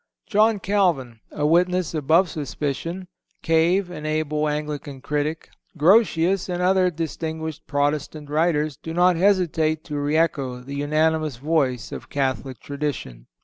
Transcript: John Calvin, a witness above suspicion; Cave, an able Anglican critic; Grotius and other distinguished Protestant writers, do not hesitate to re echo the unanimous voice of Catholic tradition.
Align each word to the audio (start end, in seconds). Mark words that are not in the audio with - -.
John 0.25 0.59
Calvin, 0.59 1.19
a 1.29 1.45
witness 1.45 1.93
above 1.93 2.27
suspicion; 2.27 3.07
Cave, 3.43 3.91
an 3.91 4.03
able 4.07 4.49
Anglican 4.49 4.99
critic; 4.99 5.47
Grotius 5.77 6.49
and 6.49 6.59
other 6.59 6.89
distinguished 6.89 7.67
Protestant 7.67 8.27
writers, 8.27 8.77
do 8.77 8.95
not 8.95 9.15
hesitate 9.15 9.83
to 9.83 9.99
re 9.99 10.17
echo 10.17 10.59
the 10.61 10.73
unanimous 10.77 11.37
voice 11.37 11.91
of 11.91 12.09
Catholic 12.09 12.59
tradition. 12.59 13.27